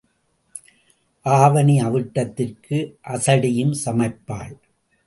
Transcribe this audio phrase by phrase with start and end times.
[1.25, 2.77] ஆவணி அவிட்டத்திற்கு
[3.07, 4.55] அசடியும் சமைப்பாள்.